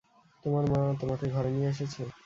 তোমার 0.43 0.63
মা 0.71 0.79
তোমাকে 1.01 1.25
ঘরে 1.35 1.49
নিয়ে 1.55 1.71
এসেছে? 1.73 2.01